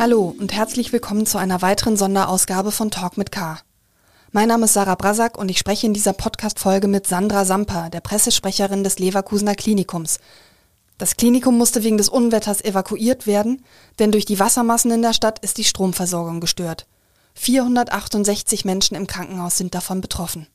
Hallo 0.00 0.34
und 0.38 0.54
herzlich 0.54 0.94
willkommen 0.94 1.26
zu 1.26 1.36
einer 1.36 1.60
weiteren 1.60 1.94
Sonderausgabe 1.94 2.72
von 2.72 2.90
Talk 2.90 3.18
mit 3.18 3.30
K. 3.30 3.58
Mein 4.32 4.48
Name 4.48 4.64
ist 4.64 4.72
Sarah 4.72 4.94
Brasak 4.94 5.36
und 5.36 5.50
ich 5.50 5.58
spreche 5.58 5.86
in 5.86 5.92
dieser 5.92 6.14
Podcast-Folge 6.14 6.88
mit 6.88 7.06
Sandra 7.06 7.44
Samper, 7.44 7.90
der 7.90 8.00
Pressesprecherin 8.00 8.82
des 8.82 8.98
Leverkusener 8.98 9.54
Klinikums. 9.54 10.18
Das 10.96 11.18
Klinikum 11.18 11.58
musste 11.58 11.84
wegen 11.84 11.98
des 11.98 12.08
Unwetters 12.08 12.64
evakuiert 12.64 13.26
werden, 13.26 13.62
denn 13.98 14.10
durch 14.10 14.24
die 14.24 14.40
Wassermassen 14.40 14.90
in 14.90 15.02
der 15.02 15.12
Stadt 15.12 15.38
ist 15.40 15.58
die 15.58 15.64
Stromversorgung 15.64 16.40
gestört. 16.40 16.86
468 17.34 18.64
Menschen 18.64 18.94
im 18.94 19.06
Krankenhaus 19.06 19.58
sind 19.58 19.74
davon 19.74 20.00
betroffen. 20.00 20.46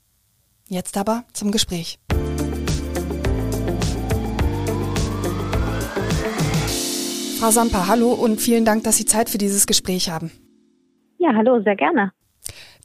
Jetzt 0.70 0.98
aber 0.98 1.24
zum 1.34 1.52
Gespräch. 1.52 2.00
Frau 7.40 7.52
Samper, 7.52 7.88
hallo 7.88 8.14
und 8.14 8.40
vielen 8.40 8.64
Dank, 8.64 8.86
dass 8.86 8.98
Sie 8.98 9.06
Zeit 9.06 9.30
für 9.30 9.38
dieses 9.38 9.68
Gespräch 9.68 10.10
haben. 10.10 10.32
Ja, 11.18 11.34
hallo, 11.36 11.62
sehr 11.62 11.76
gerne. 11.76 12.12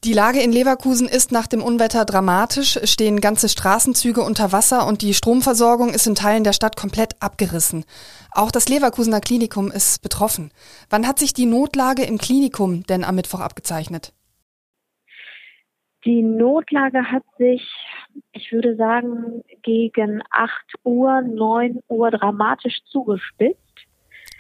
Die 0.02 0.12
Lage 0.12 0.40
in 0.40 0.50
Leverkusen 0.50 1.06
ist 1.06 1.30
nach 1.30 1.46
dem 1.46 1.62
Unwetter 1.62 2.04
dramatisch, 2.04 2.78
stehen 2.84 3.20
ganze 3.20 3.48
Straßenzüge 3.48 4.22
unter 4.22 4.50
Wasser 4.50 4.88
und 4.88 5.02
die 5.02 5.14
Stromversorgung 5.14 5.90
ist 5.90 6.06
in 6.06 6.14
Teilen 6.14 6.42
der 6.42 6.52
Stadt 6.52 6.74
komplett 6.76 7.14
abgerissen. 7.20 7.84
Auch 8.32 8.50
das 8.50 8.68
Leverkusener 8.68 9.20
Klinikum 9.20 9.70
ist 9.70 10.02
betroffen. 10.02 10.50
Wann 10.88 11.06
hat 11.06 11.18
sich 11.18 11.32
die 11.32 11.46
Notlage 11.46 12.02
im 12.02 12.18
Klinikum 12.18 12.82
denn 12.84 13.04
am 13.04 13.14
Mittwoch 13.14 13.40
abgezeichnet? 13.40 14.12
Die 16.04 16.22
Notlage 16.22 17.04
hat 17.04 17.24
sich, 17.38 17.62
ich 18.32 18.50
würde 18.52 18.74
sagen, 18.76 19.42
gegen 19.62 20.22
8 20.30 20.52
Uhr, 20.82 21.20
9 21.20 21.80
Uhr 21.88 22.10
dramatisch 22.10 22.78
zugespitzt. 22.90 23.60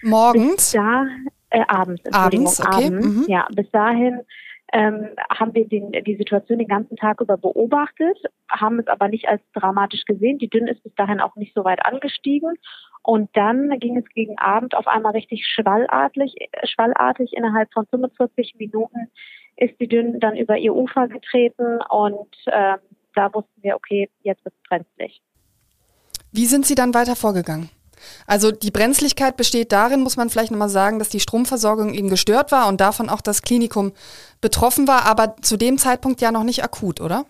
Morgens? 0.02 0.56
Bis 0.56 0.72
da, 0.72 1.06
äh, 1.50 1.64
abends, 1.66 2.02
abends, 2.12 2.60
okay. 2.60 2.86
abends. 2.86 3.06
Mhm. 3.06 3.24
Ja, 3.28 3.46
bis 3.54 3.70
dahin 3.70 4.20
ähm, 4.72 5.08
haben 5.30 5.54
wir 5.54 5.66
den, 5.66 5.92
die 6.04 6.16
Situation 6.16 6.58
den 6.58 6.68
ganzen 6.68 6.96
Tag 6.96 7.20
über 7.20 7.36
beobachtet, 7.36 8.18
haben 8.48 8.78
es 8.78 8.86
aber 8.86 9.08
nicht 9.08 9.28
als 9.28 9.42
dramatisch 9.52 10.04
gesehen. 10.04 10.38
Die 10.38 10.48
Dünn 10.48 10.68
ist 10.68 10.82
bis 10.82 10.94
dahin 10.94 11.20
auch 11.20 11.34
nicht 11.36 11.54
so 11.54 11.64
weit 11.64 11.84
angestiegen. 11.84 12.54
Und 13.02 13.30
dann 13.34 13.70
ging 13.80 13.96
es 13.96 14.04
gegen 14.14 14.38
Abend 14.38 14.74
auf 14.76 14.86
einmal 14.86 15.12
richtig 15.12 15.46
schwallartig, 15.46 16.34
schwallartig. 16.64 17.32
Innerhalb 17.32 17.72
von 17.72 17.86
45 17.86 18.56
Minuten 18.58 19.10
ist 19.56 19.78
die 19.80 19.88
Dünn 19.88 20.20
dann 20.20 20.36
über 20.36 20.56
ihr 20.58 20.74
Ufer 20.74 21.08
getreten 21.08 21.80
und 21.88 22.34
ähm, 22.46 22.78
da 23.14 23.32
wussten 23.34 23.62
wir, 23.62 23.76
okay, 23.76 24.08
jetzt 24.22 24.44
wird 24.44 24.54
es 24.54 24.68
brenzlig. 24.68 25.22
Wie 26.32 26.46
sind 26.46 26.64
Sie 26.66 26.74
dann 26.74 26.94
weiter 26.94 27.16
vorgegangen? 27.16 27.70
Also 28.26 28.52
die 28.52 28.70
Brenzlichkeit 28.70 29.36
besteht 29.36 29.72
darin, 29.72 30.00
muss 30.02 30.16
man 30.16 30.30
vielleicht 30.30 30.50
nochmal 30.50 30.68
sagen, 30.68 30.98
dass 30.98 31.08
die 31.08 31.20
Stromversorgung 31.20 31.94
eben 31.94 32.08
gestört 32.08 32.52
war 32.52 32.68
und 32.68 32.80
davon 32.80 33.08
auch 33.08 33.20
das 33.20 33.42
Klinikum 33.42 33.92
betroffen 34.40 34.88
war, 34.88 35.06
aber 35.06 35.36
zu 35.42 35.56
dem 35.56 35.78
Zeitpunkt 35.78 36.20
ja 36.20 36.32
noch 36.32 36.44
nicht 36.44 36.64
akut, 36.64 37.00
oder? 37.00 37.24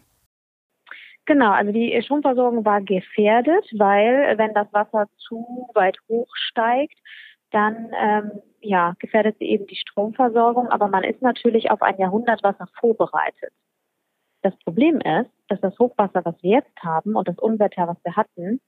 Genau, 1.26 1.52
also 1.52 1.70
die 1.70 2.00
Stromversorgung 2.02 2.64
war 2.64 2.80
gefährdet, 2.80 3.64
weil 3.78 4.36
wenn 4.36 4.52
das 4.54 4.66
Wasser 4.72 5.06
zu 5.18 5.68
weit 5.74 5.96
hoch 6.08 6.28
steigt, 6.34 6.98
dann 7.50 7.90
ähm, 7.96 8.30
ja, 8.60 8.94
gefährdet 8.98 9.36
sie 9.38 9.46
eben 9.46 9.66
die 9.66 9.76
Stromversorgung, 9.76 10.68
aber 10.68 10.88
man 10.88 11.04
ist 11.04 11.22
natürlich 11.22 11.70
auf 11.70 11.82
ein 11.82 11.98
Jahrhundertwasser 11.98 12.68
vorbereitet. 12.78 13.52
Das 14.42 14.56
Problem 14.64 15.00
ist, 15.00 15.30
dass 15.48 15.60
das 15.60 15.78
Hochwasser, 15.78 16.24
was 16.24 16.34
wir 16.42 16.58
jetzt 16.58 16.82
haben 16.82 17.14
und 17.14 17.28
das 17.28 17.38
Unwetter, 17.38 17.88
was 17.88 17.98
wir 18.04 18.16
hatten, 18.16 18.60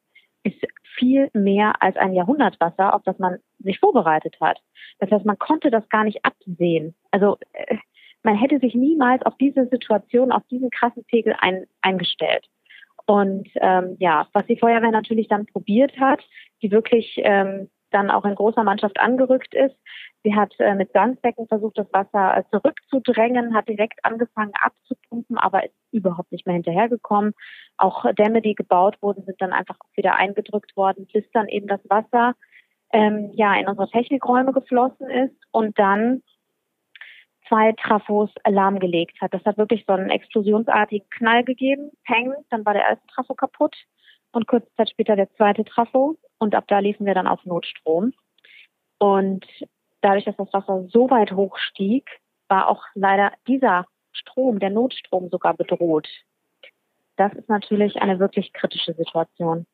ist 0.42 0.64
viel 0.96 1.30
mehr 1.32 1.82
als 1.82 1.96
ein 1.96 2.12
Jahrhundertwasser, 2.12 2.94
auf 2.94 3.02
das 3.04 3.18
man 3.18 3.38
sich 3.60 3.78
vorbereitet 3.78 4.36
hat. 4.40 4.60
Das 4.98 5.10
heißt, 5.10 5.24
man 5.24 5.38
konnte 5.38 5.70
das 5.70 5.88
gar 5.88 6.04
nicht 6.04 6.24
absehen. 6.24 6.94
Also 7.10 7.38
äh, 7.52 7.76
man 8.22 8.36
hätte 8.36 8.58
sich 8.58 8.74
niemals 8.74 9.22
auf 9.24 9.36
diese 9.38 9.66
Situation, 9.66 10.32
auf 10.32 10.42
diesen 10.50 10.70
krassen 10.70 11.04
Pegel 11.04 11.34
ein, 11.40 11.66
eingestellt. 11.80 12.46
Und 13.06 13.48
ähm, 13.56 13.96
ja, 13.98 14.28
was 14.32 14.46
die 14.46 14.56
Feuerwehr 14.58 14.92
natürlich 14.92 15.28
dann 15.28 15.46
probiert 15.46 15.98
hat, 15.98 16.20
die 16.62 16.70
wirklich 16.70 17.14
ähm, 17.18 17.68
dann 17.92 18.10
auch 18.10 18.24
in 18.24 18.34
großer 18.34 18.64
Mannschaft 18.64 18.98
angerückt 19.00 19.54
ist. 19.54 19.76
Sie 20.24 20.34
hat 20.34 20.54
äh, 20.58 20.74
mit 20.74 20.92
Sandbecken 20.92 21.46
versucht, 21.48 21.78
das 21.78 21.92
Wasser 21.92 22.36
äh, 22.36 22.44
zurückzudrängen, 22.50 23.54
hat 23.54 23.68
direkt 23.68 24.04
angefangen 24.04 24.52
abzupumpen, 24.60 25.38
aber 25.38 25.64
ist 25.64 25.74
überhaupt 25.90 26.32
nicht 26.32 26.46
mehr 26.46 26.54
hinterhergekommen. 26.54 27.34
Auch 27.76 28.04
Dämme, 28.14 28.42
die 28.42 28.54
gebaut 28.54 28.96
wurden, 29.00 29.24
sind 29.24 29.40
dann 29.40 29.52
einfach 29.52 29.78
wieder 29.96 30.16
eingedrückt 30.16 30.76
worden, 30.76 31.06
bis 31.12 31.24
dann 31.32 31.48
eben 31.48 31.66
das 31.66 31.80
Wasser 31.88 32.34
ähm, 32.92 33.30
ja 33.34 33.54
in 33.54 33.68
unsere 33.68 33.88
Technikräume 33.88 34.52
geflossen 34.52 35.10
ist 35.10 35.36
und 35.50 35.78
dann 35.78 36.22
zwei 37.48 37.72
Trafos 37.72 38.30
lahmgelegt 38.46 39.20
hat. 39.20 39.34
Das 39.34 39.44
hat 39.44 39.58
wirklich 39.58 39.84
so 39.86 39.92
einen 39.92 40.10
explosionsartigen 40.10 41.08
Knall 41.10 41.44
gegeben, 41.44 41.90
Peng, 42.04 42.32
dann 42.50 42.64
war 42.64 42.74
der 42.74 42.88
erste 42.88 43.06
Trafo 43.08 43.34
kaputt 43.34 43.76
und 44.32 44.46
kurze 44.46 44.72
Zeit 44.76 44.90
später 44.90 45.16
der 45.16 45.32
zweite 45.34 45.64
Trafo 45.64 46.16
und 46.42 46.56
ab 46.56 46.64
da 46.66 46.80
liefen 46.80 47.06
wir 47.06 47.14
dann 47.14 47.28
auf 47.28 47.44
Notstrom. 47.44 48.12
Und 48.98 49.46
dadurch, 50.00 50.24
dass 50.24 50.36
das 50.36 50.52
Wasser 50.52 50.88
so 50.88 51.08
weit 51.08 51.30
hoch 51.30 51.56
stieg, 51.56 52.04
war 52.48 52.66
auch 52.68 52.82
leider 52.94 53.32
dieser 53.46 53.86
Strom, 54.10 54.58
der 54.58 54.70
Notstrom 54.70 55.28
sogar 55.30 55.54
bedroht. 55.54 56.08
Das 57.16 57.32
ist 57.34 57.48
natürlich 57.48 58.02
eine 58.02 58.18
wirklich 58.18 58.52
kritische 58.52 58.92
Situation. 58.94 59.66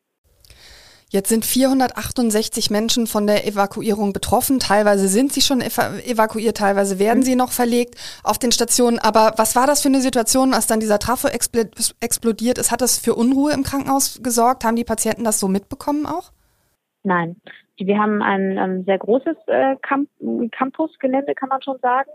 Jetzt 1.11 1.31
sind 1.31 1.47
468 1.47 2.69
Menschen 2.69 3.07
von 3.07 3.27
der 3.27 3.47
Evakuierung 3.47 4.13
betroffen. 4.13 4.59
Teilweise 4.59 5.09
sind 5.09 5.33
sie 5.33 5.41
schon 5.41 5.63
evakuiert, 5.63 6.59
teilweise 6.59 6.99
werden 6.99 7.21
mhm. 7.21 7.25
sie 7.25 7.35
noch 7.35 7.53
verlegt 7.53 7.95
auf 8.23 8.39
den 8.39 8.53
Stationen. 8.53 8.99
Aber 8.99 9.33
was 9.39 9.57
war 9.57 9.67
das 9.67 9.81
für 9.81 9.89
eine 9.89 10.03
Situation, 10.03 10.53
als 10.53 10.67
dann 10.67 10.81
dieser 10.81 10.99
Trafo 10.99 11.29
explodiert 11.29 12.59
ist? 12.59 12.71
Hat 12.71 12.83
das 12.83 12.99
für 12.99 13.15
Unruhe 13.15 13.55
im 13.55 13.63
Krankenhaus 13.63 14.21
gesorgt? 14.23 14.65
Haben 14.65 14.77
die 14.77 14.85
Patienten 14.85 15.25
das 15.25 15.41
so 15.41 15.49
mitbekommen 15.49 16.05
auch? 16.05 16.33
Nein. 17.03 17.41
Wir 17.77 17.99
haben 17.99 18.23
ein, 18.23 18.59
ein 18.59 18.85
sehr 18.85 18.99
großes 18.99 19.37
äh, 19.47 19.77
Camp 19.83 20.09
Campusgelände, 20.51 21.35
kann 21.35 21.49
man 21.49 21.63
schon 21.63 21.79
sagen. 21.79 22.11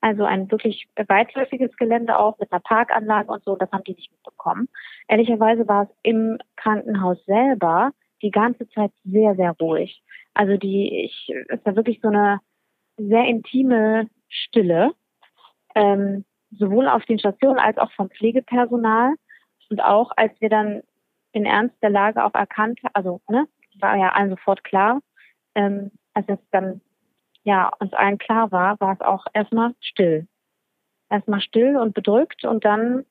Also 0.00 0.24
ein 0.24 0.50
wirklich 0.50 0.86
weitläufiges 0.96 1.74
Gelände 1.76 2.18
auch 2.18 2.38
mit 2.38 2.52
einer 2.52 2.60
Parkanlage 2.60 3.30
und 3.30 3.42
so. 3.44 3.56
Das 3.56 3.70
haben 3.72 3.84
die 3.84 3.94
nicht 3.94 4.10
mitbekommen. 4.12 4.68
Ehrlicherweise 5.08 5.66
war 5.66 5.84
es 5.84 5.88
im 6.02 6.38
Krankenhaus 6.56 7.24
selber 7.24 7.92
die 8.20 8.30
ganze 8.30 8.68
Zeit 8.70 8.90
sehr, 9.04 9.34
sehr 9.36 9.52
ruhig. 9.52 10.02
Also 10.34 10.56
die, 10.56 11.04
ich, 11.04 11.32
es 11.48 11.64
war 11.64 11.76
wirklich 11.76 12.00
so 12.02 12.08
eine 12.08 12.40
sehr 12.96 13.24
intime 13.24 14.08
Stille, 14.28 14.92
ähm, 15.74 16.24
sowohl 16.50 16.88
auf 16.88 17.04
den 17.06 17.18
Stationen 17.18 17.58
als 17.58 17.78
auch 17.78 17.92
vom 17.92 18.10
Pflegepersonal. 18.10 19.14
Und 19.70 19.80
auch 19.82 20.12
als 20.16 20.38
wir 20.40 20.50
dann 20.50 20.82
den 21.34 21.46
Ernst 21.46 21.76
der 21.82 21.90
Lage 21.90 22.24
auch 22.24 22.34
erkannt, 22.34 22.80
also 22.92 23.20
ne, 23.28 23.46
war 23.80 23.96
ja 23.96 24.10
allen 24.12 24.30
sofort 24.30 24.64
klar, 24.64 25.00
ähm, 25.54 25.90
als 26.14 26.28
es 26.28 26.38
dann 26.50 26.80
ja 27.44 27.70
uns 27.78 27.92
allen 27.92 28.18
klar 28.18 28.50
war, 28.52 28.80
war 28.80 28.94
es 28.94 29.00
auch 29.00 29.26
erstmal 29.32 29.74
still. 29.80 30.26
Erstmal 31.10 31.40
still 31.40 31.76
und 31.76 31.94
bedrückt 31.94 32.44
und 32.44 32.64
dann, 32.64 33.04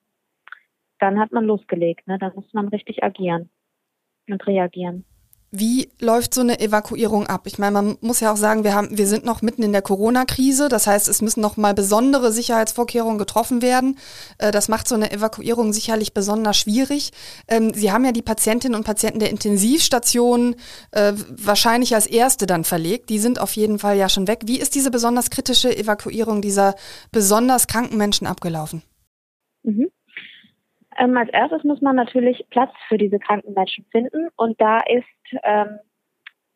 dann 1.00 1.20
hat 1.20 1.32
man 1.32 1.46
losgelegt, 1.46 2.08
ne? 2.08 2.18
Dann 2.18 2.34
muss 2.36 2.52
man 2.54 2.68
richtig 2.70 3.04
agieren 3.04 3.50
und 4.28 4.46
reagieren. 4.48 5.06
Wie 5.56 5.92
läuft 6.00 6.34
so 6.34 6.42
eine 6.42 6.60
Evakuierung 6.60 7.28
ab? 7.28 7.46
Ich 7.46 7.60
meine, 7.60 7.74
man 7.74 7.98
muss 8.02 8.22
ja 8.22 8.34
auch 8.34 8.38
sagen, 8.38 8.64
wir 8.64 8.74
haben, 8.74 8.98
wir 8.98 9.06
sind 9.06 9.24
noch 9.24 9.44
mitten 9.44 9.62
in 9.62 9.72
der 9.72 9.84
Corona-Krise. 9.84 10.68
Das 10.68 10.88
heißt, 10.88 11.08
es 11.08 11.22
müssen 11.22 11.42
noch 11.42 11.58
mal 11.58 11.76
besondere 11.76 12.32
Sicherheitsvorkehrungen 12.32 13.20
getroffen 13.20 13.62
werden. 13.62 14.00
Äh, 14.40 14.50
das 14.50 14.68
macht 14.68 14.88
so 14.88 14.96
eine 14.96 15.12
Evakuierung 15.12 15.72
sicherlich 15.72 16.16
besonders 16.16 16.58
schwierig. 16.58 17.12
Ähm, 17.48 17.72
Sie 17.76 17.92
haben 17.92 18.04
ja 18.04 18.12
die 18.12 18.24
Patientinnen 18.24 18.76
und 18.76 18.84
Patienten 18.84 19.20
der 19.20 19.30
Intensivstation 19.30 20.56
äh, 20.90 21.14
wahrscheinlich 21.30 21.94
als 21.94 22.08
erste 22.08 22.48
dann 22.48 22.64
verlegt. 22.64 23.12
Die 23.12 23.20
sind 23.20 23.38
auf 23.40 23.56
jeden 23.56 23.78
Fall 23.78 23.96
ja 23.96 24.10
schon 24.10 24.28
weg. 24.28 24.42
Wie 24.46 24.60
ist 24.60 24.74
diese 24.74 24.90
besonders 24.90 25.30
kritische 25.30 25.78
Evakuierung 25.78 26.42
dieser 26.42 26.74
besonders 27.12 27.68
kranken 27.68 27.98
Menschen 27.98 28.26
abgelaufen? 28.26 28.82
Mhm. 29.62 29.90
Ähm, 30.98 31.18
als 31.18 31.30
erstes 31.30 31.64
muss 31.64 31.82
man 31.82 31.96
natürlich 31.96 32.46
Platz 32.50 32.72
für 32.88 32.98
diese 32.98 33.20
kranken 33.20 33.54
Menschen 33.54 33.86
finden 33.92 34.30
und 34.36 34.60
da 34.60 34.80
ist 34.80 35.06
ähm, 35.44 35.80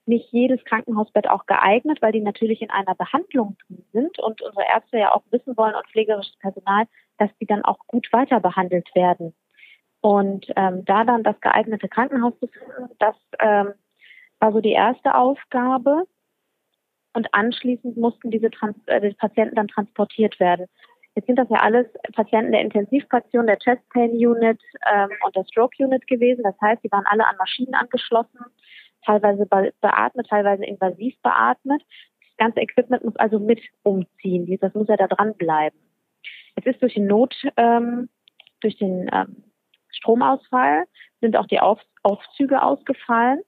nicht 0.07 0.31
jedes 0.31 0.63
Krankenhausbett 0.63 1.29
auch 1.29 1.45
geeignet, 1.45 2.01
weil 2.01 2.13
die 2.13 2.21
natürlich 2.21 2.61
in 2.61 2.69
einer 2.69 2.95
Behandlung 2.95 3.57
drin 3.67 3.85
sind 3.91 4.19
und 4.19 4.41
unsere 4.41 4.65
Ärzte 4.67 4.97
ja 4.97 5.13
auch 5.13 5.23
wissen 5.31 5.57
wollen 5.57 5.75
und 5.75 5.87
pflegerisches 5.87 6.37
Personal, 6.37 6.85
dass 7.17 7.29
die 7.39 7.45
dann 7.45 7.63
auch 7.63 7.79
gut 7.87 8.07
weiter 8.13 8.39
behandelt 8.39 8.89
werden. 8.95 9.33
Und 10.01 10.45
ähm, 10.55 10.85
da 10.85 11.03
dann 11.03 11.23
das 11.23 11.39
geeignete 11.41 11.89
Krankenhaus 11.89 12.33
zu 12.39 12.47
finden, 12.47 12.95
das 12.99 13.15
ähm, 13.39 13.73
war 14.39 14.53
so 14.53 14.61
die 14.61 14.71
erste 14.71 15.15
Aufgabe. 15.15 16.03
Und 17.13 17.33
anschließend 17.33 17.97
mussten 17.97 18.29
diese 18.29 18.51
Trans 18.51 18.77
äh, 18.85 19.01
die 19.01 19.15
Patienten 19.15 19.55
dann 19.55 19.67
transportiert 19.67 20.39
werden. 20.39 20.67
Jetzt 21.17 21.25
sind 21.25 21.39
das 21.39 21.49
ja 21.49 21.57
alles 21.61 21.87
Patienten 22.13 22.51
der 22.51 22.61
Intensivstation, 22.61 23.47
der 23.47 23.57
Chest 23.57 23.81
Pain 23.89 24.11
Unit 24.11 24.61
ähm, 24.93 25.09
und 25.25 25.35
der 25.35 25.45
Stroke 25.45 25.83
Unit 25.83 26.05
gewesen. 26.05 26.43
Das 26.43 26.53
heißt, 26.61 26.83
die 26.83 26.91
waren 26.91 27.07
alle 27.07 27.25
an 27.25 27.35
Maschinen 27.37 27.73
angeschlossen, 27.73 28.39
teilweise 29.03 29.47
beatmet, 29.47 30.27
teilweise 30.29 30.63
invasiv 30.63 31.19
beatmet. 31.23 31.81
ganze 32.37 32.59
Equipment 32.59 33.03
muss 33.03 33.15
also 33.15 33.39
mit 33.39 33.59
umziehen. 33.81 34.59
Das 34.61 34.75
muss 34.75 34.89
ja 34.89 34.95
da 34.95 35.07
dranbleiben. 35.07 35.79
Es 36.55 36.67
ist 36.67 36.83
durch 36.83 36.93
den 36.93 37.07
Not, 37.07 37.35
ähm, 37.57 38.09
durch 38.61 38.77
den 38.77 39.09
ähm, 39.11 39.43
Stromausfall 39.89 40.83
sind 41.19 41.35
auch 41.35 41.47
die 41.47 41.59
Auf 41.59 41.81
Aufzüge 42.03 42.61
ausgefallen, 42.61 43.41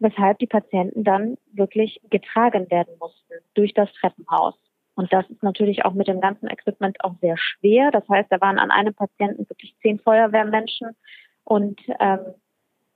weshalb 0.00 0.40
die 0.40 0.48
Patienten 0.48 1.04
dann 1.04 1.36
wirklich 1.52 2.00
getragen 2.10 2.68
werden 2.68 2.98
mussten 2.98 3.34
durch 3.54 3.74
das 3.74 3.92
Treppenhaus. 3.92 4.63
Und 4.94 5.12
das 5.12 5.28
ist 5.28 5.42
natürlich 5.42 5.84
auch 5.84 5.94
mit 5.94 6.06
dem 6.06 6.20
ganzen 6.20 6.48
Equipment 6.48 7.02
auch 7.02 7.14
sehr 7.20 7.36
schwer. 7.36 7.90
Das 7.90 8.08
heißt, 8.08 8.30
da 8.30 8.40
waren 8.40 8.58
an 8.58 8.70
einem 8.70 8.94
Patienten 8.94 9.48
wirklich 9.48 9.74
zehn 9.82 9.98
Feuerwehrmenschen 9.98 10.96
und 11.42 11.80
ähm, 12.00 12.20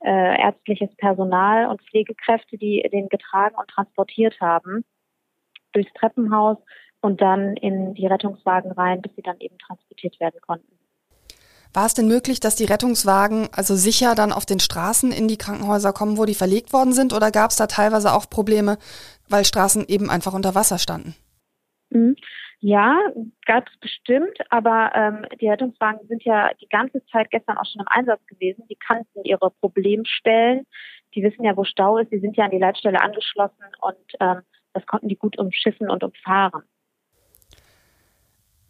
äh, 0.01 0.41
ärztliches 0.41 0.89
Personal 0.95 1.67
und 1.67 1.81
Pflegekräfte, 1.81 2.57
die 2.57 2.87
den 2.91 3.09
getragen 3.09 3.55
und 3.55 3.67
transportiert 3.67 4.39
haben 4.39 4.85
durchs 5.73 5.91
Treppenhaus 5.93 6.57
und 7.01 7.21
dann 7.21 7.55
in 7.57 7.93
die 7.93 8.07
Rettungswagen 8.07 8.71
rein, 8.71 9.01
bis 9.01 9.13
sie 9.15 9.21
dann 9.21 9.39
eben 9.39 9.57
transportiert 9.57 10.19
werden 10.19 10.39
konnten. 10.41 10.79
War 11.73 11.85
es 11.85 11.93
denn 11.93 12.07
möglich, 12.07 12.39
dass 12.39 12.55
die 12.55 12.65
Rettungswagen 12.65 13.49
also 13.51 13.75
sicher 13.75 14.15
dann 14.15 14.31
auf 14.31 14.45
den 14.45 14.59
Straßen 14.59 15.11
in 15.11 15.27
die 15.27 15.37
Krankenhäuser 15.37 15.93
kommen, 15.93 16.17
wo 16.17 16.25
die 16.25 16.33
verlegt 16.33 16.73
worden 16.73 16.93
sind? 16.93 17.13
Oder 17.13 17.29
gab 17.29 17.51
es 17.51 17.57
da 17.57 17.67
teilweise 17.67 18.13
auch 18.13 18.27
Probleme, 18.27 18.79
weil 19.27 19.45
Straßen 19.45 19.85
eben 19.87 20.09
einfach 20.09 20.33
unter 20.33 20.55
Wasser 20.55 20.79
standen? 20.79 21.15
Mhm. 21.89 22.15
Ja, 22.59 22.99
gab 23.45 23.67
es 23.67 23.79
bestimmt, 23.79 24.37
aber 24.49 24.91
ähm, 24.93 25.25
die 25.39 25.49
Rettungswagen 25.49 26.07
sind 26.07 26.23
ja 26.23 26.51
die 26.61 26.67
ganze 26.67 27.03
Zeit 27.05 27.31
gestern 27.31 27.57
auch 27.57 27.65
schon 27.65 27.81
im 27.81 27.87
Einsatz 27.89 28.25
gewesen. 28.27 28.63
Die 28.69 28.75
kannten 28.75 29.23
ihre 29.23 29.51
Problemstellen. 29.61 30.65
Die 31.15 31.23
wissen 31.23 31.43
ja, 31.43 31.55
wo 31.57 31.63
Stau 31.63 31.97
ist. 31.97 32.11
Die 32.11 32.19
sind 32.19 32.37
ja 32.37 32.45
an 32.45 32.51
die 32.51 32.59
Leitstelle 32.59 33.01
angeschlossen 33.01 33.63
und 33.81 34.13
ähm, 34.19 34.41
das 34.73 34.85
konnten 34.85 35.07
die 35.07 35.15
gut 35.15 35.37
umschiffen 35.39 35.89
und 35.89 36.03
umfahren. 36.03 36.63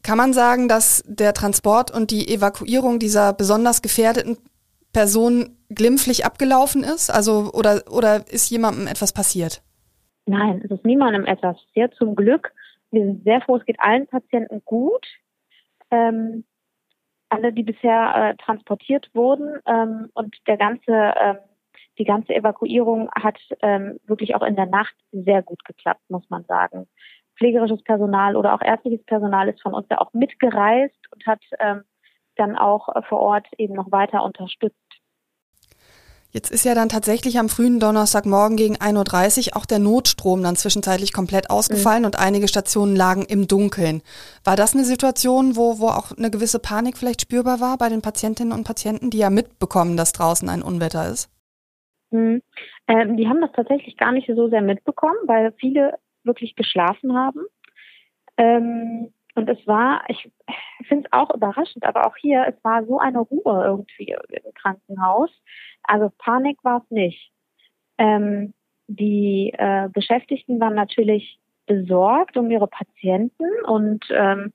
Kann 0.04 0.18
man 0.18 0.33
sagen, 0.33 0.68
dass 0.69 1.04
der 1.06 1.33
Transport 1.33 1.92
und 1.92 2.10
die 2.12 2.33
Evakuierung 2.33 3.00
dieser 3.00 3.33
besonders 3.33 3.81
gefährdeten 3.81 4.38
Personen 4.94 5.57
glimpflich 5.69 6.25
abgelaufen 6.25 6.83
ist? 6.83 7.10
Also 7.10 7.51
oder 7.54 7.83
oder 7.92 8.24
ist 8.31 8.50
jemandem 8.50 8.88
etwas 8.88 9.13
passiert? 9.13 9.62
Nein, 10.25 10.62
es 10.63 10.71
ist 10.71 10.86
niemandem 10.86 11.25
etwas 11.25 11.57
passiert, 11.57 11.94
zum 11.95 12.16
Glück. 12.16 12.51
Wir 12.91 13.06
sind 13.06 13.24
sehr 13.24 13.41
froh, 13.41 13.57
es 13.57 13.65
geht 13.65 13.80
allen 13.80 14.07
Patienten 14.07 14.62
gut. 14.65 15.06
Ähm, 15.91 16.45
alle, 17.30 17.53
die 17.53 17.63
bisher 17.63 18.15
äh, 18.15 18.36
transportiert 18.44 19.09
wurden 19.13 19.59
ähm, 19.68 20.09
und 20.13 20.36
der 20.47 20.57
ganze, 20.57 20.91
ähm, 20.91 21.38
die 22.00 22.03
ganze 22.03 22.33
Evakuierung 22.33 23.09
hat 23.12 23.38
ähm, 23.62 24.00
wirklich 24.06 24.36
auch 24.36 24.41
in 24.41 24.56
der 24.56 24.65
Nacht 24.65 24.95
sehr 25.12 25.44
gut 25.44 25.63
geklappt, 25.63 26.01
muss 26.09 26.27
man 26.30 26.44
sagen. 26.45 26.88
Pflegerisches 27.38 27.83
Personal 27.83 28.36
oder 28.36 28.53
auch 28.53 28.62
ärztliches 28.62 29.06
Personal 29.06 29.47
ist 29.47 29.62
von 29.62 29.74
uns 29.74 29.88
ja 29.89 30.00
auch 30.00 30.12
mitgereist 30.13 31.00
und 31.13 31.25
hat 31.27 31.42
ähm, 31.59 31.83
dann 32.35 32.57
auch 32.57 32.89
äh, 32.95 33.01
vor 33.03 33.19
Ort 33.19 33.47
eben 33.57 33.75
noch 33.75 33.92
weiter 33.92 34.24
unterstützt. 34.24 34.99
Jetzt 36.31 36.52
ist 36.52 36.64
ja 36.64 36.76
dann 36.76 36.90
tatsächlich 36.90 37.40
am 37.40 37.50
frühen 37.50 37.80
Donnerstagmorgen 37.80 38.56
gegen 38.56 38.76
1.30 38.76 39.48
Uhr 39.48 39.58
auch 39.58 39.66
der 39.66 39.80
Notstrom 39.80 40.44
dann 40.44 40.56
zwischenzeitlich 40.56 41.12
komplett 41.12 41.50
ausgefallen 41.50 42.02
mhm. 42.02 42.06
und 42.08 42.20
einige 42.20 42.48
Stationen 42.48 42.96
lagen 42.96 43.26
im 43.28 43.48
Dunkeln. 43.48 44.04
War 44.44 44.56
das 44.56 44.76
eine 44.76 44.84
Situation, 44.84 45.56
wo, 45.56 45.80
wo 45.80 45.88
auch 45.88 46.16
eine 46.16 46.30
gewisse 46.30 46.60
Panik 46.60 46.98
vielleicht 46.98 47.22
spürbar 47.22 47.60
war 47.62 47.78
bei 47.80 47.90
den 47.90 48.04
Patientinnen 48.04 48.54
und 48.54 48.64
Patienten, 48.64 49.10
die 49.10 49.18
ja 49.18 49.31
mitbekommen, 49.31 49.98
dass 49.98 50.14
draußen 50.14 50.48
ein 50.50 50.62
Unwetter 50.62 51.10
ist? 51.10 51.31
Mhm. 52.12 52.44
Ähm, 52.88 53.18
die 53.18 53.28
haben 53.28 53.42
das 53.42 53.52
tatsächlich 53.54 53.98
gar 53.98 54.12
nicht 54.12 54.30
so 54.34 54.50
sehr 54.50 54.62
mitbekommen, 54.62 55.18
weil 55.26 55.52
viele 55.60 55.98
wirklich 56.24 56.56
geschlafen 56.56 57.16
haben. 57.16 57.42
Ähm, 58.38 59.12
und 59.39 59.50
es 59.50 59.65
war, 59.65 60.03
ich 60.09 60.30
finde 60.88 61.07
es 61.07 61.13
auch 61.13 61.33
überraschend, 61.33 61.86
aber 61.86 62.06
auch 62.06 62.15
hier, 62.18 62.45
es 62.45 62.62
war 62.63 62.86
so 62.86 63.00
eine 63.00 63.19
Ruhe 63.19 63.63
irgendwie 63.63 64.15
im 64.30 64.53
Krankenhaus. 64.53 65.31
Also 65.83 66.12
Panik 66.18 66.62
war 66.63 66.83
es 66.83 66.91
nicht. 66.91 67.31
Ähm, 67.97 68.53
die 68.88 69.53
äh, 69.57 69.88
Beschäftigten 69.94 70.59
waren 70.59 70.75
natürlich 70.75 71.39
besorgt 71.65 72.36
um 72.36 72.51
ihre 72.51 72.68
Patienten 72.68 73.45
und 73.65 74.03
ähm, 74.12 74.51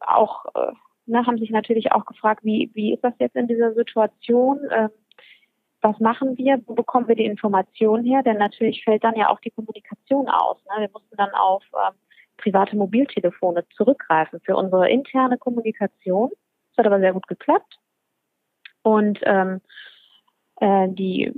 auch 0.00 0.46
äh, 0.54 0.72
ne, 1.06 1.24
haben 1.24 1.38
sich 1.38 1.50
natürlich 1.50 1.92
auch 1.92 2.04
gefragt, 2.04 2.44
wie, 2.44 2.70
wie 2.74 2.94
ist 2.94 3.04
das 3.04 3.14
jetzt 3.20 3.36
in 3.36 3.46
dieser 3.46 3.74
Situation? 3.74 4.58
Ähm, 4.70 4.90
was 5.80 6.00
machen 6.00 6.36
wir? 6.36 6.60
Wo 6.66 6.74
bekommen 6.74 7.06
wir 7.06 7.14
die 7.14 7.26
Information 7.26 8.04
her? 8.04 8.24
Denn 8.24 8.38
natürlich 8.38 8.82
fällt 8.82 9.04
dann 9.04 9.14
ja 9.14 9.28
auch 9.28 9.38
die 9.40 9.50
Kommunikation 9.50 10.28
aus. 10.28 10.58
Ne? 10.64 10.82
Wir 10.82 10.90
mussten 10.92 11.16
dann 11.16 11.30
auf 11.34 11.62
ähm, 11.72 11.94
private 12.38 12.76
Mobiltelefone 12.76 13.66
zurückgreifen 13.76 14.40
für 14.40 14.56
unsere 14.56 14.88
interne 14.88 15.36
Kommunikation. 15.38 16.30
Das 16.70 16.84
hat 16.84 16.86
aber 16.86 17.00
sehr 17.00 17.12
gut 17.12 17.26
geklappt. 17.26 17.78
Und 18.82 19.20
ähm, 19.24 19.60
äh, 20.60 20.88
die 20.88 21.32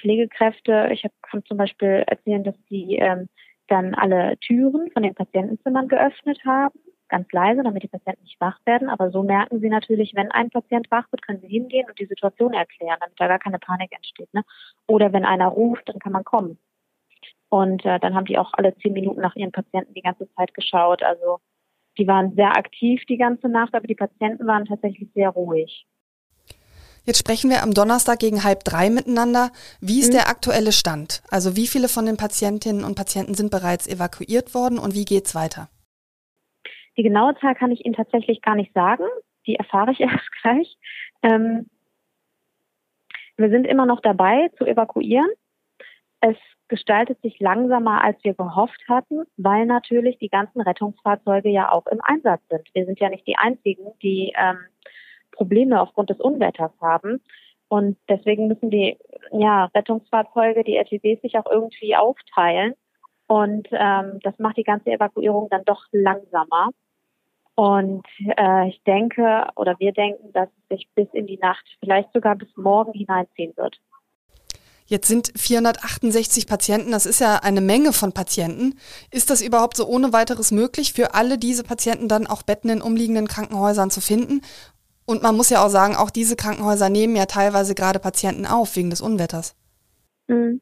Pflegekräfte, 0.00 0.88
ich 0.92 1.04
hab, 1.04 1.12
kann 1.22 1.44
zum 1.44 1.58
Beispiel 1.58 2.04
erzählen, 2.06 2.44
dass 2.44 2.56
sie 2.68 2.96
ähm, 2.96 3.28
dann 3.68 3.94
alle 3.94 4.36
Türen 4.38 4.90
von 4.92 5.02
den 5.02 5.14
Patientenzimmern 5.14 5.88
geöffnet 5.88 6.40
haben, 6.44 6.78
ganz 7.08 7.30
leise, 7.32 7.62
damit 7.62 7.82
die 7.82 7.88
Patienten 7.88 8.22
nicht 8.22 8.40
wach 8.40 8.58
werden. 8.64 8.88
Aber 8.88 9.10
so 9.10 9.22
merken 9.22 9.60
sie 9.60 9.68
natürlich, 9.68 10.14
wenn 10.14 10.30
ein 10.30 10.50
Patient 10.50 10.90
wach 10.90 11.10
wird, 11.10 11.22
können 11.22 11.40
sie 11.40 11.48
hingehen 11.48 11.86
und 11.88 11.98
die 11.98 12.06
Situation 12.06 12.52
erklären, 12.52 12.98
damit 13.00 13.18
da 13.18 13.28
gar 13.28 13.38
keine 13.38 13.58
Panik 13.58 13.92
entsteht. 13.92 14.32
Ne? 14.34 14.42
Oder 14.86 15.12
wenn 15.12 15.24
einer 15.24 15.48
ruft, 15.48 15.88
dann 15.88 15.98
kann 15.98 16.12
man 16.12 16.24
kommen. 16.24 16.58
Und 17.48 17.84
äh, 17.84 17.98
dann 18.00 18.14
haben 18.14 18.26
die 18.26 18.38
auch 18.38 18.52
alle 18.54 18.76
zehn 18.78 18.92
Minuten 18.92 19.20
nach 19.20 19.36
ihren 19.36 19.52
Patienten 19.52 19.94
die 19.94 20.02
ganze 20.02 20.28
Zeit 20.34 20.52
geschaut. 20.54 21.02
Also 21.02 21.38
die 21.98 22.06
waren 22.06 22.34
sehr 22.34 22.56
aktiv 22.56 23.02
die 23.08 23.16
ganze 23.16 23.48
Nacht, 23.48 23.74
aber 23.74 23.86
die 23.86 23.94
Patienten 23.94 24.46
waren 24.46 24.66
tatsächlich 24.66 25.08
sehr 25.14 25.30
ruhig. 25.30 25.86
Jetzt 27.04 27.20
sprechen 27.20 27.50
wir 27.50 27.62
am 27.62 27.72
Donnerstag 27.72 28.18
gegen 28.18 28.42
halb 28.42 28.64
drei 28.64 28.90
miteinander. 28.90 29.50
Wie 29.80 30.00
ist 30.00 30.08
mhm. 30.08 30.16
der 30.16 30.28
aktuelle 30.28 30.72
Stand? 30.72 31.22
Also 31.30 31.54
wie 31.54 31.68
viele 31.68 31.88
von 31.88 32.04
den 32.04 32.16
Patientinnen 32.16 32.84
und 32.84 32.96
Patienten 32.96 33.34
sind 33.34 33.52
bereits 33.52 33.86
evakuiert 33.86 34.54
worden 34.54 34.78
und 34.78 34.94
wie 34.94 35.04
geht's 35.04 35.34
weiter? 35.34 35.68
Die 36.96 37.04
genaue 37.04 37.36
Zahl 37.36 37.54
kann 37.54 37.70
ich 37.70 37.84
Ihnen 37.84 37.94
tatsächlich 37.94 38.42
gar 38.42 38.56
nicht 38.56 38.72
sagen. 38.74 39.04
Die 39.46 39.54
erfahre 39.54 39.92
ich 39.92 40.00
erst 40.00 40.30
gleich. 40.42 40.76
Ähm, 41.22 41.70
wir 43.36 43.50
sind 43.50 43.66
immer 43.66 43.86
noch 43.86 44.00
dabei 44.00 44.48
zu 44.58 44.66
evakuieren. 44.66 45.28
Es 46.28 46.36
gestaltet 46.66 47.20
sich 47.22 47.38
langsamer, 47.38 48.02
als 48.02 48.16
wir 48.24 48.34
gehofft 48.34 48.82
hatten, 48.88 49.22
weil 49.36 49.64
natürlich 49.66 50.18
die 50.18 50.28
ganzen 50.28 50.60
Rettungsfahrzeuge 50.60 51.48
ja 51.48 51.70
auch 51.70 51.86
im 51.86 52.00
Einsatz 52.02 52.40
sind. 52.50 52.68
Wir 52.74 52.84
sind 52.84 52.98
ja 52.98 53.08
nicht 53.08 53.26
die 53.28 53.38
Einzigen, 53.38 53.86
die 54.02 54.32
ähm, 54.36 54.58
Probleme 55.30 55.80
aufgrund 55.80 56.10
des 56.10 56.18
Unwetters 56.18 56.72
haben. 56.80 57.22
Und 57.68 57.96
deswegen 58.08 58.48
müssen 58.48 58.70
die 58.70 58.98
ja, 59.30 59.66
Rettungsfahrzeuge, 59.66 60.64
die 60.64 60.76
RTWs 60.76 61.20
sich 61.22 61.38
auch 61.38 61.48
irgendwie 61.48 61.94
aufteilen. 61.94 62.74
Und 63.28 63.68
ähm, 63.70 64.18
das 64.22 64.36
macht 64.40 64.56
die 64.56 64.64
ganze 64.64 64.90
Evakuierung 64.90 65.48
dann 65.48 65.64
doch 65.64 65.84
langsamer. 65.92 66.70
Und 67.54 68.06
äh, 68.36 68.68
ich 68.68 68.82
denke 68.82 69.46
oder 69.54 69.76
wir 69.78 69.92
denken, 69.92 70.32
dass 70.32 70.48
es 70.48 70.76
sich 70.76 70.88
bis 70.96 71.08
in 71.12 71.28
die 71.28 71.38
Nacht, 71.38 71.64
vielleicht 71.80 72.12
sogar 72.12 72.34
bis 72.34 72.54
morgen 72.56 72.92
hineinziehen 72.92 73.56
wird. 73.56 73.78
Jetzt 74.86 75.08
sind 75.08 75.32
468 75.36 76.46
Patienten, 76.46 76.92
das 76.92 77.06
ist 77.06 77.20
ja 77.20 77.40
eine 77.42 77.60
Menge 77.60 77.92
von 77.92 78.12
Patienten. 78.12 78.78
Ist 79.10 79.30
das 79.30 79.42
überhaupt 79.42 79.76
so 79.76 79.86
ohne 79.86 80.12
weiteres 80.12 80.52
möglich, 80.52 80.92
für 80.92 81.14
alle 81.14 81.38
diese 81.38 81.64
Patienten 81.64 82.06
dann 82.08 82.28
auch 82.28 82.42
Betten 82.42 82.70
in 82.70 82.82
umliegenden 82.82 83.26
Krankenhäusern 83.26 83.90
zu 83.90 84.00
finden? 84.00 84.42
Und 85.04 85.22
man 85.22 85.36
muss 85.36 85.50
ja 85.50 85.64
auch 85.64 85.68
sagen, 85.68 85.96
auch 85.96 86.10
diese 86.10 86.36
Krankenhäuser 86.36 86.88
nehmen 86.88 87.16
ja 87.16 87.26
teilweise 87.26 87.74
gerade 87.74 87.98
Patienten 87.98 88.46
auf 88.46 88.76
wegen 88.76 88.90
des 88.90 89.00
Unwetters. 89.00 89.56
Mhm. 90.28 90.60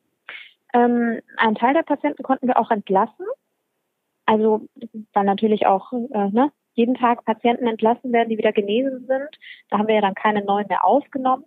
Ähm, 0.73 1.21
einen 1.37 1.55
Teil 1.55 1.75
der 1.75 1.83
Patienten 1.83 2.23
konnten 2.23 2.49
wir 2.49 2.59
auch 2.59 2.71
entlassen. 2.71 3.27
Also 4.27 4.63
dann 5.13 5.27
natürlich 5.27 5.67
auch 5.67 5.93
äh, 5.93 6.31
ne, 6.31 6.51
jeden 6.75 6.95
Tag 6.95 7.25
Patienten 7.25 7.67
entlassen 7.67 8.13
werden, 8.13 8.31
die 8.31 8.39
wieder 8.39 8.53
genesen 8.53 9.07
sind. 9.07 9.29
Da 9.71 9.79
haben 9.79 9.87
wir 9.87 9.95
ja 9.95 10.01
dann 10.01 10.15
keine 10.15 10.45
neuen 10.45 10.67
mehr 10.69 10.85
aufgenommen. 10.85 11.45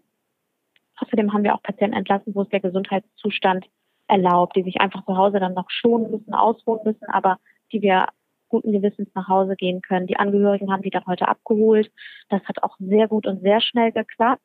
Außerdem 0.98 1.34
haben 1.34 1.44
wir 1.44 1.56
auch 1.56 1.64
Patienten 1.64 1.98
entlassen, 1.98 2.34
wo 2.36 2.42
es 2.42 2.50
der 2.50 2.60
Gesundheitszustand 2.60 3.66
erlaubt, 4.08 4.56
die 4.56 4.64
sich 4.64 4.80
einfach 4.80 5.06
zu 5.06 5.18
Hause 5.18 5.40
dann 5.40 5.54
noch 5.54 5.70
schonen 5.70 6.12
müssen, 6.12 6.34
ausruhen 6.34 6.80
müssen, 6.84 7.06
aber 7.06 7.38
die 7.72 7.82
wir 7.82 8.08
guten 8.50 8.72
Gewissens 8.72 9.10
nach 9.14 9.28
Hause 9.28 9.56
gehen 9.56 9.82
können. 9.82 10.08
Die 10.08 10.18
Angehörigen 10.18 10.72
haben 10.72 10.82
die 10.82 10.90
dann 10.90 11.06
heute 11.06 11.28
abgeholt. 11.28 11.92
Das 12.30 12.42
hat 12.46 12.64
auch 12.64 12.78
sehr 12.80 13.08
gut 13.08 13.28
und 13.28 13.42
sehr 13.42 13.62
schnell 13.62 13.92
geklappt 13.92 14.42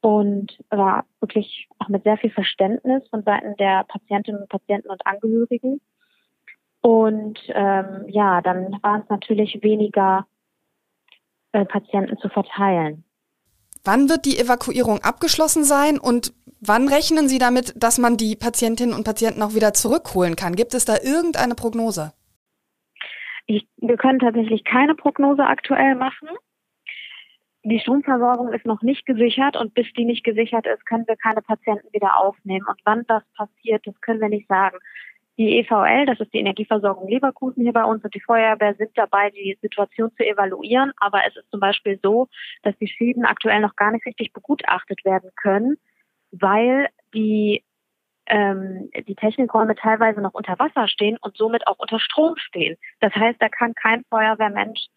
und 0.00 0.58
war 0.70 1.04
wirklich 1.20 1.68
auch 1.78 1.88
mit 1.88 2.04
sehr 2.04 2.16
viel 2.16 2.30
Verständnis 2.30 3.06
von 3.08 3.22
Seiten 3.22 3.56
der 3.56 3.84
Patientinnen 3.84 4.42
und 4.42 4.48
Patienten 4.48 4.88
und 4.88 5.06
Angehörigen. 5.06 5.80
Und 6.80 7.38
ähm, 7.48 8.06
ja, 8.08 8.40
dann 8.40 8.78
waren 8.82 9.02
es 9.02 9.08
natürlich 9.10 9.62
weniger 9.62 10.26
äh, 11.52 11.66
Patienten 11.66 12.16
zu 12.18 12.30
verteilen. 12.30 13.04
Wann 13.84 14.08
wird 14.08 14.26
die 14.26 14.38
Evakuierung 14.38 15.00
abgeschlossen 15.02 15.64
sein 15.64 15.98
und 15.98 16.32
wann 16.60 16.88
rechnen 16.88 17.28
Sie 17.28 17.38
damit, 17.38 17.72
dass 17.76 17.98
man 17.98 18.16
die 18.16 18.36
Patientinnen 18.36 18.94
und 18.94 19.04
Patienten 19.04 19.42
auch 19.42 19.54
wieder 19.54 19.72
zurückholen 19.72 20.36
kann? 20.36 20.54
Gibt 20.54 20.74
es 20.74 20.84
da 20.84 20.96
irgendeine 21.02 21.54
Prognose? 21.54 22.12
Ich, 23.46 23.66
wir 23.78 23.96
können 23.96 24.18
tatsächlich 24.18 24.64
keine 24.64 24.94
Prognose 24.94 25.44
aktuell 25.44 25.94
machen. 25.94 26.28
Die 27.62 27.80
Stromversorgung 27.80 28.52
ist 28.52 28.64
noch 28.64 28.80
nicht 28.82 29.04
gesichert 29.06 29.56
und 29.56 29.74
bis 29.74 29.86
die 29.94 30.04
nicht 30.04 30.24
gesichert 30.24 30.66
ist, 30.66 30.86
können 30.86 31.06
wir 31.06 31.16
keine 31.16 31.42
Patienten 31.42 31.92
wieder 31.92 32.16
aufnehmen. 32.16 32.66
Und 32.68 32.80
wann 32.84 33.04
das 33.06 33.22
passiert, 33.36 33.86
das 33.86 34.00
können 34.00 34.20
wir 34.20 34.28
nicht 34.28 34.48
sagen. 34.48 34.78
Die 35.40 35.56
EVL, 35.56 36.04
das 36.04 36.20
ist 36.20 36.34
die 36.34 36.40
Energieversorgung 36.40 37.08
Leverkusen 37.08 37.62
hier 37.62 37.72
bei 37.72 37.82
uns 37.82 38.04
und 38.04 38.14
die 38.14 38.20
Feuerwehr 38.20 38.74
sind 38.74 38.90
dabei, 38.94 39.30
die 39.30 39.56
Situation 39.62 40.12
zu 40.14 40.22
evaluieren. 40.22 40.92
Aber 40.98 41.26
es 41.26 41.34
ist 41.34 41.50
zum 41.50 41.60
Beispiel 41.60 41.98
so, 42.02 42.28
dass 42.62 42.76
die 42.76 42.88
Schäden 42.88 43.24
aktuell 43.24 43.60
noch 43.60 43.74
gar 43.74 43.90
nicht 43.90 44.04
richtig 44.04 44.34
begutachtet 44.34 45.02
werden 45.02 45.30
können, 45.36 45.78
weil 46.30 46.90
die 47.14 47.64
ähm, 48.26 48.90
die 49.08 49.14
Technikräume 49.14 49.76
teilweise 49.76 50.20
noch 50.20 50.34
unter 50.34 50.58
Wasser 50.58 50.88
stehen 50.88 51.16
und 51.22 51.38
somit 51.38 51.66
auch 51.66 51.78
unter 51.78 52.00
Strom 52.00 52.36
stehen. 52.36 52.76
Das 53.00 53.14
heißt, 53.14 53.40
da 53.40 53.48
kann 53.48 53.72
kein 53.72 54.04
Feuerwehrmensch 54.10 54.88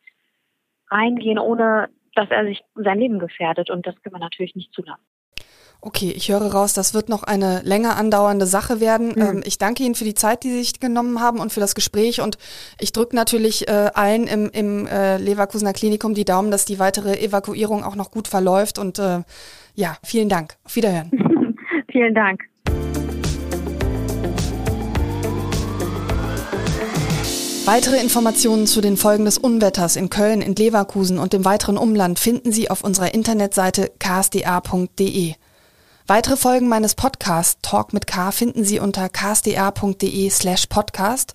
reingehen, 0.91 1.39
ohne 1.39 1.87
dass 2.15 2.29
er 2.31 2.43
sich 2.43 2.61
sein 2.75 2.99
Leben 2.99 3.19
gefährdet. 3.19 3.69
Und 3.69 3.87
das 3.87 3.95
können 4.01 4.15
wir 4.15 4.19
natürlich 4.19 4.55
nicht 4.55 4.73
zulassen. 4.73 5.05
Okay, 5.85 6.13
ich 6.15 6.29
höre 6.29 6.49
raus, 6.49 6.71
das 6.71 6.93
wird 6.93 7.09
noch 7.09 7.23
eine 7.23 7.61
länger 7.63 7.97
andauernde 7.97 8.45
Sache 8.45 8.79
werden. 8.79 9.09
Mhm. 9.09 9.21
Ähm, 9.21 9.43
ich 9.43 9.57
danke 9.57 9.83
Ihnen 9.83 9.95
für 9.95 10.05
die 10.05 10.13
Zeit, 10.13 10.45
die 10.45 10.49
Sie 10.49 10.59
sich 10.59 10.79
genommen 10.79 11.19
haben 11.19 11.39
und 11.39 11.51
für 11.51 11.59
das 11.59 11.75
Gespräch. 11.75 12.21
Und 12.21 12.37
ich 12.79 12.93
drücke 12.93 13.13
natürlich 13.17 13.67
äh, 13.67 13.89
allen 13.93 14.27
im, 14.27 14.49
im 14.49 14.87
äh, 14.87 15.17
Leverkusener 15.17 15.73
Klinikum 15.73 16.13
die 16.13 16.23
Daumen, 16.23 16.51
dass 16.51 16.63
die 16.63 16.79
weitere 16.79 17.19
Evakuierung 17.19 17.83
auch 17.83 17.97
noch 17.97 18.11
gut 18.11 18.29
verläuft. 18.29 18.79
Und 18.79 18.97
äh, 18.97 19.23
ja, 19.75 19.97
vielen 20.05 20.29
Dank. 20.29 20.55
Auf 20.63 20.77
Wiederhören. 20.77 21.11
vielen 21.91 22.15
Dank. 22.15 22.39
Weitere 27.65 27.99
Informationen 28.01 28.67
zu 28.67 28.79
den 28.79 28.95
Folgen 28.95 29.25
des 29.25 29.37
Unwetters 29.37 29.97
in 29.97 30.09
Köln, 30.09 30.41
in 30.41 30.55
Leverkusen 30.55 31.19
und 31.19 31.33
dem 31.33 31.43
weiteren 31.43 31.77
Umland 31.77 32.19
finden 32.19 32.53
Sie 32.53 32.69
auf 32.69 32.85
unserer 32.85 33.13
Internetseite 33.13 33.91
ksda.de. 33.99 35.33
Weitere 36.05 36.35
Folgen 36.35 36.67
meines 36.67 36.95
Podcasts 36.95 37.59
Talk 37.61 37.93
mit 37.93 38.07
K 38.07 38.31
finden 38.31 38.65
Sie 38.65 38.77
unter 38.79 39.07
ksda.de 39.07 40.29
slash 40.29 40.65
podcast 40.67 41.33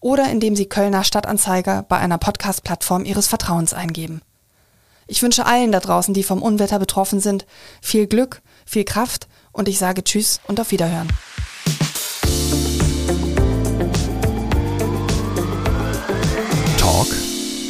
oder 0.00 0.28
indem 0.28 0.56
Sie 0.56 0.66
Kölner 0.66 1.04
Stadtanzeiger 1.04 1.84
bei 1.88 1.98
einer 1.98 2.18
Podcast-Plattform 2.18 3.04
Ihres 3.04 3.28
Vertrauens 3.28 3.72
eingeben. 3.74 4.20
Ich 5.06 5.22
wünsche 5.22 5.46
allen 5.46 5.70
da 5.70 5.78
draußen, 5.78 6.14
die 6.14 6.24
vom 6.24 6.42
Unwetter 6.42 6.80
betroffen 6.80 7.20
sind, 7.20 7.46
viel 7.80 8.08
Glück, 8.08 8.42
viel 8.66 8.84
Kraft 8.84 9.28
und 9.52 9.68
ich 9.68 9.78
sage 9.78 10.02
Tschüss 10.02 10.40
und 10.48 10.58
auf 10.58 10.72
Wiederhören. 10.72 11.08
Talk 16.76 17.06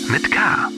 mit 0.09 0.31
K. 0.31 0.71